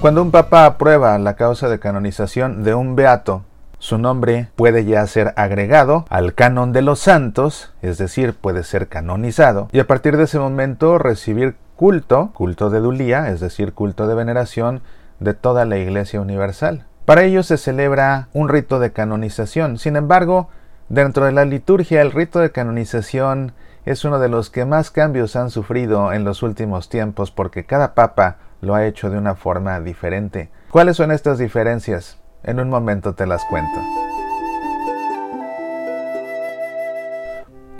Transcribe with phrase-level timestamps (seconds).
[0.00, 3.44] Cuando un papa aprueba la causa de canonización de un beato,
[3.78, 8.88] su nombre puede ya ser agregado al canon de los santos, es decir, puede ser
[8.88, 14.06] canonizado, y a partir de ese momento recibir culto, culto de dulía, es decir, culto
[14.06, 14.80] de veneración
[15.18, 16.86] de toda la Iglesia Universal.
[17.04, 19.76] Para ello se celebra un rito de canonización.
[19.76, 20.48] Sin embargo,
[20.88, 23.52] dentro de la liturgia el rito de canonización
[23.84, 27.94] es uno de los que más cambios han sufrido en los últimos tiempos porque cada
[27.94, 30.50] papa lo ha hecho de una forma diferente.
[30.70, 32.18] ¿Cuáles son estas diferencias?
[32.42, 33.80] En un momento te las cuento.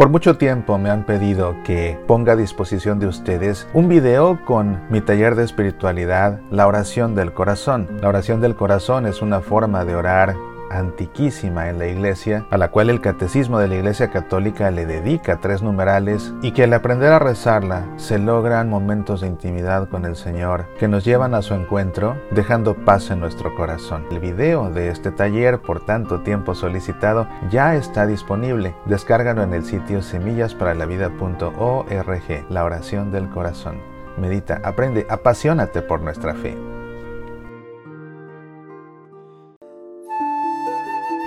[0.00, 4.80] Por mucho tiempo me han pedido que ponga a disposición de ustedes un video con
[4.88, 7.86] mi taller de espiritualidad, la oración del corazón.
[8.00, 10.36] La oración del corazón es una forma de orar
[10.70, 15.40] antiquísima en la iglesia, a la cual el catecismo de la iglesia católica le dedica
[15.40, 20.16] tres numerales y que al aprender a rezarla se logran momentos de intimidad con el
[20.16, 24.06] Señor que nos llevan a su encuentro, dejando paz en nuestro corazón.
[24.10, 28.74] El video de este taller, por tanto tiempo solicitado, ya está disponible.
[28.86, 33.78] Descárgalo en el sitio semillasparalavida.org, la oración del corazón.
[34.16, 36.69] Medita, aprende, apasionate por nuestra fe.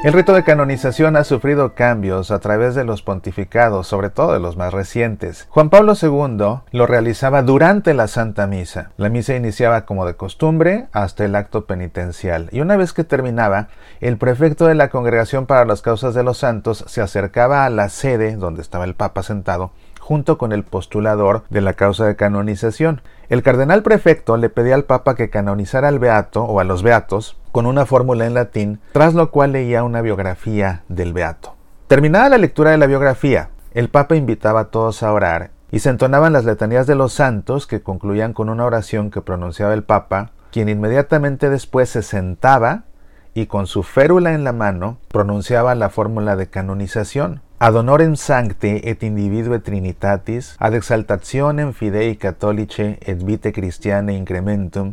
[0.04, 4.42] El rito de canonización ha sufrido cambios a través de los pontificados, sobre todo de
[4.42, 5.48] los más recientes.
[5.50, 8.92] Juan Pablo II lo realizaba durante la Santa Misa.
[8.98, 13.70] La misa iniciaba como de costumbre hasta el acto penitencial, y una vez que terminaba,
[14.02, 17.88] el prefecto de la Congregación para las Causas de los Santos se acercaba a la
[17.88, 19.72] sede donde estaba el Papa sentado
[20.04, 23.02] junto con el postulador de la causa de canonización.
[23.30, 27.38] El cardenal prefecto le pedía al Papa que canonizara al beato o a los beatos
[27.54, 31.56] con una fórmula en latín, tras lo cual leía una biografía del beato.
[31.88, 35.90] Terminada la lectura de la biografía, el Papa invitaba a todos a orar y se
[35.90, 40.31] entonaban las letanías de los santos que concluían con una oración que pronunciaba el Papa,
[40.52, 42.84] quien inmediatamente después se sentaba
[43.34, 47.41] y con su férula en la mano pronunciaba la fórmula de canonización.
[47.63, 54.90] Ad honorem sancte et individue trinitatis, ad exaltationem fidei catholice et vite christiane incrementum,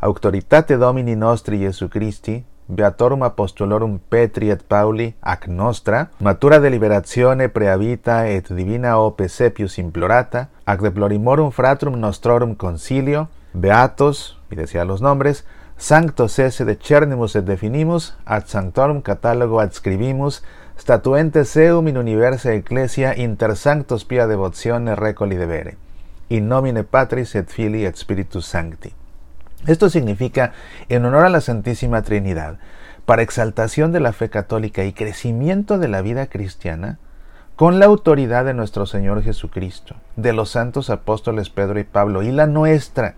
[0.00, 8.22] auctoritate Domini nostri Jesu Christi, Beatorum Apostolorum Petri et Pauli ac nostra, matura deliberatione preavita
[8.26, 15.44] et divina ope sepius implorata, ac deplorimorum fratrum nostrorum concilio, beatos, y decía los nombres,
[15.76, 20.40] sanctos esse de cernimus et definimus, ad sanctorum catalogo adscribimus,
[20.76, 25.76] statuentes eum in universa ecclesia inter sanctos pia devotione recoli debere.
[26.28, 28.92] In nomine Patris et Filii et Spiritus Sancti.
[29.66, 30.52] Esto significa
[30.88, 32.58] en honor a la Santísima Trinidad,
[33.06, 36.98] para exaltación de la fe católica y crecimiento de la vida cristiana,
[37.56, 42.32] con la autoridad de nuestro Señor Jesucristo, de los santos apóstoles Pedro y Pablo y
[42.32, 43.14] la nuestra,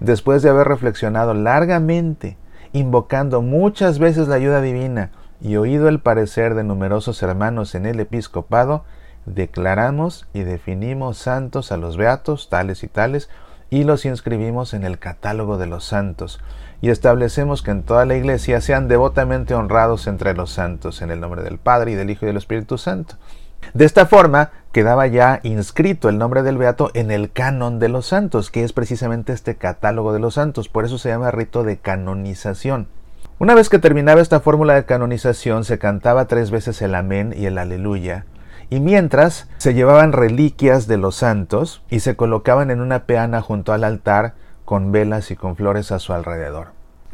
[0.00, 2.36] después de haber reflexionado largamente,
[2.72, 5.10] invocando muchas veces la ayuda divina
[5.42, 8.84] y oído el parecer de numerosos hermanos en el episcopado,
[9.26, 13.28] declaramos y definimos santos a los beatos tales y tales,
[13.68, 16.40] y los inscribimos en el catálogo de los santos,
[16.80, 21.20] y establecemos que en toda la iglesia sean devotamente honrados entre los santos, en el
[21.20, 23.16] nombre del Padre y del Hijo y del Espíritu Santo.
[23.74, 28.06] De esta forma quedaba ya inscrito el nombre del beato en el canon de los
[28.06, 31.78] santos, que es precisamente este catálogo de los santos, por eso se llama rito de
[31.78, 32.88] canonización.
[33.42, 37.46] Una vez que terminaba esta fórmula de canonización, se cantaba tres veces el amén y
[37.46, 38.24] el aleluya,
[38.70, 43.72] y mientras se llevaban reliquias de los santos y se colocaban en una peana junto
[43.72, 46.68] al altar con velas y con flores a su alrededor.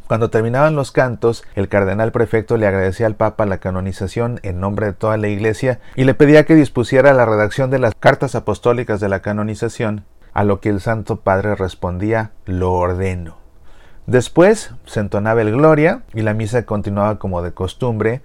[0.06, 4.84] Cuando terminaban los cantos, el cardenal prefecto le agradecía al Papa la canonización en nombre
[4.84, 9.00] de toda la Iglesia y le pedía que dispusiera la redacción de las cartas apostólicas
[9.00, 13.47] de la canonización, a lo que el Santo Padre respondía lo ordeno.
[14.08, 18.22] Después se entonaba el Gloria y la misa continuaba como de costumbre,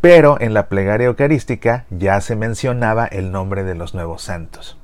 [0.00, 4.78] pero en la plegaria eucarística ya se mencionaba el nombre de los nuevos santos.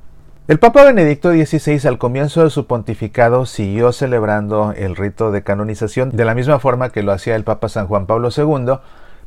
[0.49, 6.11] El Papa Benedicto XVI al comienzo de su pontificado siguió celebrando el rito de canonización
[6.11, 8.81] de la misma forma que lo hacía el Papa San Juan Pablo II,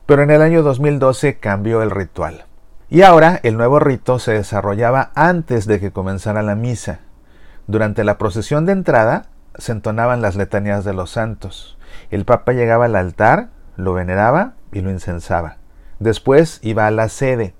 [0.06, 2.44] pero en el año 2012 cambió el ritual.
[2.90, 7.00] Y ahora el nuevo rito se desarrollaba antes de que comenzara la misa.
[7.66, 9.28] Durante la procesión de entrada
[9.58, 11.78] se entonaban las letanías de los santos.
[12.12, 15.58] El Papa llegaba al altar, lo veneraba y lo incensaba.
[16.00, 17.54] Después iba a la sede.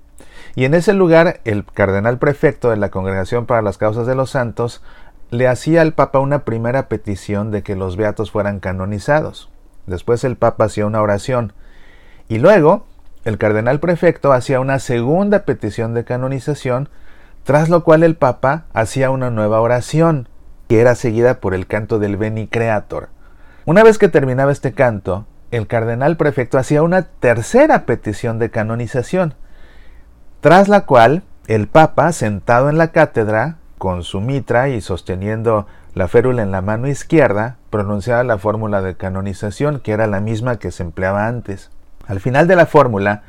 [0.54, 4.30] Y en ese lugar el cardenal prefecto de la Congregación para las Causas de los
[4.30, 4.82] Santos
[5.30, 9.50] le hacía al Papa una primera petición de que los beatos fueran canonizados.
[9.86, 11.52] Después el Papa hacía una oración.
[12.28, 12.86] Y luego
[13.24, 16.88] el cardenal prefecto hacía una segunda petición de canonización,
[17.42, 20.28] tras lo cual el Papa hacía una nueva oración,
[20.74, 23.08] que era seguida por el canto del Beni Creator.
[23.64, 29.34] Una vez que terminaba este canto, el cardenal prefecto hacía una tercera petición de canonización,
[30.40, 36.08] tras la cual el Papa, sentado en la cátedra, con su mitra y sosteniendo la
[36.08, 40.72] férula en la mano izquierda, pronunciaba la fórmula de canonización, que era la misma que
[40.72, 41.70] se empleaba antes.
[42.08, 43.22] Al final de la fórmula,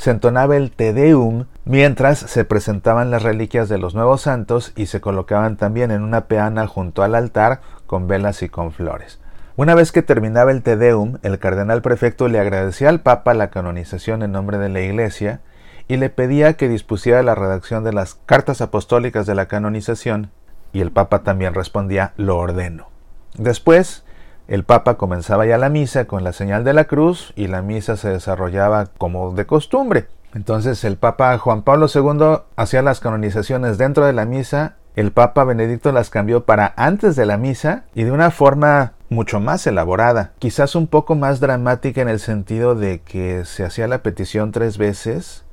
[0.00, 4.86] se entonaba el Te Deum mientras se presentaban las reliquias de los nuevos santos y
[4.86, 9.20] se colocaban también en una peana junto al altar con velas y con flores.
[9.56, 13.50] Una vez que terminaba el Te Deum, el cardenal prefecto le agradecía al Papa la
[13.50, 15.42] canonización en nombre de la Iglesia
[15.86, 20.30] y le pedía que dispusiera la redacción de las cartas apostólicas de la canonización,
[20.72, 22.88] y el Papa también respondía lo ordeno.
[23.36, 24.06] Después,
[24.50, 27.96] el Papa comenzaba ya la misa con la señal de la cruz y la misa
[27.96, 30.08] se desarrollaba como de costumbre.
[30.34, 35.44] Entonces el Papa Juan Pablo II hacía las canonizaciones dentro de la misa, el Papa
[35.44, 40.32] Benedicto las cambió para antes de la misa y de una forma mucho más elaborada,
[40.40, 44.78] quizás un poco más dramática en el sentido de que se hacía la petición tres
[44.78, 45.44] veces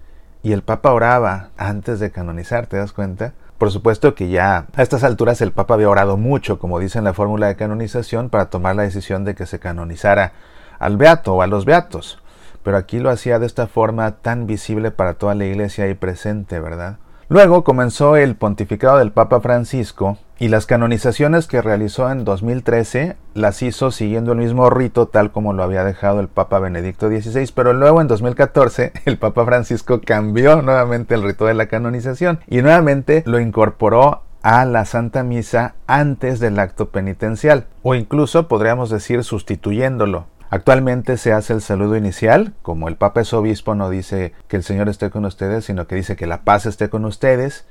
[0.41, 3.33] y el Papa oraba antes de canonizar, ¿te das cuenta?
[3.57, 7.03] Por supuesto que ya a estas alturas el Papa había orado mucho, como dice en
[7.03, 10.33] la fórmula de canonización, para tomar la decisión de que se canonizara
[10.77, 12.21] al beato o a los beatos.
[12.61, 16.59] Pero aquí lo hacía de esta forma tan visible para toda la iglesia ahí presente,
[16.59, 16.97] ¿verdad?
[17.29, 23.61] Luego comenzó el pontificado del Papa Francisco y las canonizaciones que realizó en 2013 las
[23.61, 27.73] hizo siguiendo el mismo rito tal como lo había dejado el Papa Benedicto XVI, pero
[27.73, 33.23] luego en 2014 el Papa Francisco cambió nuevamente el rito de la canonización y nuevamente
[33.25, 40.27] lo incorporó a la Santa Misa antes del acto penitencial, o incluso podríamos decir sustituyéndolo.
[40.49, 44.63] Actualmente se hace el saludo inicial, como el Papa es obispo no dice que el
[44.63, 47.65] Señor esté con ustedes, sino que dice que la paz esté con ustedes,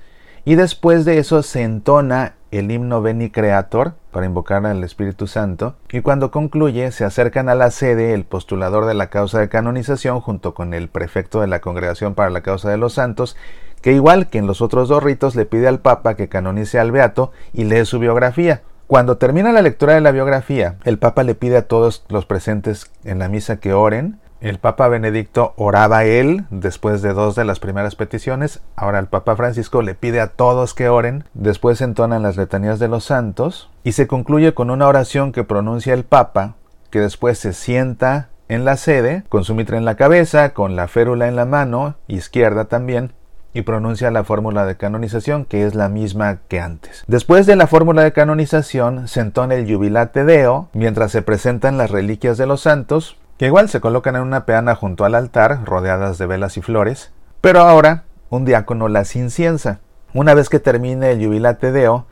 [0.46, 5.74] y después de eso se entona el himno Veni Creator para invocar al Espíritu Santo,
[5.90, 10.20] y cuando concluye se acercan a la sede el postulador de la causa de canonización
[10.20, 13.36] junto con el prefecto de la Congregación para la Causa de los Santos,
[13.82, 16.92] que igual que en los otros dos ritos le pide al Papa que canonice al
[16.92, 18.62] Beato y lee su biografía.
[18.86, 22.92] Cuando termina la lectura de la biografía, el Papa le pide a todos los presentes
[23.02, 24.20] en la misa que oren.
[24.46, 28.60] El Papa Benedicto oraba él después de dos de las primeras peticiones.
[28.76, 31.24] Ahora el Papa Francisco le pide a todos que oren.
[31.34, 33.70] Después entonan las letanías de los santos.
[33.82, 36.54] Y se concluye con una oración que pronuncia el Papa,
[36.90, 40.86] que después se sienta en la sede, con su mitra en la cabeza, con la
[40.86, 43.14] férula en la mano, izquierda también,
[43.52, 47.02] y pronuncia la fórmula de canonización que es la misma que antes.
[47.08, 51.90] Después de la fórmula de canonización se entona el Jubilate Deo mientras se presentan las
[51.90, 56.18] reliquias de los santos, que igual se colocan en una peana junto al altar, rodeadas
[56.18, 59.80] de velas y flores, pero ahora un diácono las inciensa.
[60.14, 62.06] Una vez que termine el Jubilate Deo,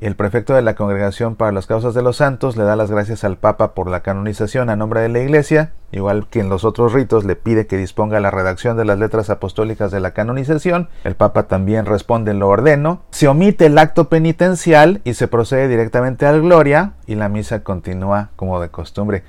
[0.00, 3.22] el prefecto de la Congregación para las Causas de los Santos le da las gracias
[3.22, 6.94] al Papa por la canonización a nombre de la Iglesia, igual que en los otros
[6.94, 10.88] ritos le pide que disponga la redacción de las letras apostólicas de la canonización.
[11.04, 13.02] El Papa también responde lo ordeno.
[13.10, 18.30] Se omite el acto penitencial y se procede directamente al Gloria y la misa continúa
[18.36, 19.22] como de costumbre.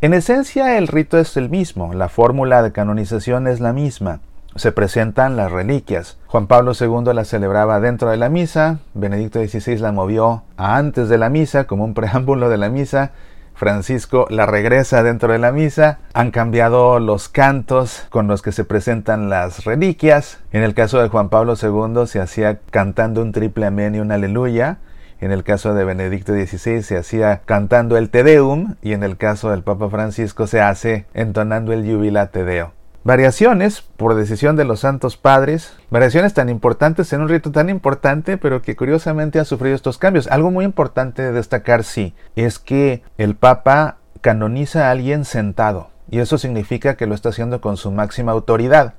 [0.00, 4.20] En esencia el rito es el mismo, la fórmula de canonización es la misma
[4.56, 6.18] se presentan las reliquias.
[6.26, 11.08] Juan Pablo II la celebraba dentro de la misa, Benedicto XVI la movió a antes
[11.08, 13.12] de la misa como un preámbulo de la misa,
[13.54, 18.64] Francisco la regresa dentro de la misa, han cambiado los cantos con los que se
[18.64, 20.40] presentan las reliquias.
[20.50, 24.10] En el caso de Juan Pablo II se hacía cantando un triple amén y un
[24.10, 24.78] aleluya.
[25.24, 29.16] En el caso de Benedicto XVI se hacía cantando el Te Deum y en el
[29.16, 32.74] caso del Papa Francisco se hace entonando el Jubilate Deo.
[33.04, 38.36] Variaciones por decisión de los santos padres, variaciones tan importantes en un rito tan importante,
[38.36, 40.26] pero que curiosamente ha sufrido estos cambios.
[40.26, 46.18] Algo muy importante de destacar, sí, es que el Papa canoniza a alguien sentado, y
[46.18, 48.92] eso significa que lo está haciendo con su máxima autoridad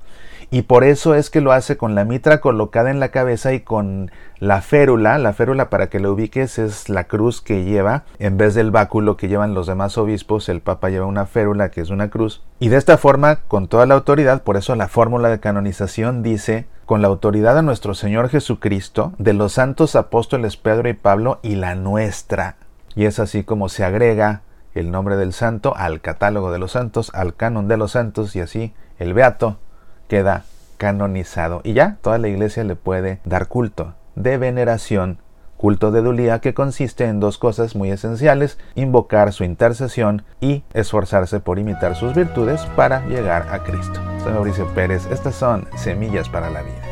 [0.50, 3.60] y por eso es que lo hace con la mitra colocada en la cabeza y
[3.60, 5.18] con la férula.
[5.18, 9.16] La férula para que lo ubiques es la cruz que lleva, en vez del báculo
[9.16, 12.42] que llevan los demás obispos, el Papa lleva una férula que es una cruz.
[12.60, 16.66] Y de esta forma, con toda la autoridad, por eso la fórmula de canonización dice,
[16.84, 21.56] con la autoridad de nuestro Señor Jesucristo, de los santos apóstoles Pedro y Pablo y
[21.56, 22.56] la nuestra.
[22.94, 24.42] Y es así como se agrega
[24.74, 28.40] el nombre del santo al catálogo de los santos, al canon de los santos y
[28.40, 29.58] así el beato
[30.08, 30.44] queda
[30.76, 35.18] canonizado y ya toda la iglesia le puede dar culto de veneración,
[35.56, 41.40] culto de dulía que consiste en dos cosas muy esenciales, invocar su intercesión y esforzarse
[41.40, 44.00] por imitar sus virtudes para llegar a Cristo.
[44.22, 46.85] Soy Mauricio Pérez, estas son Semillas para la Vida.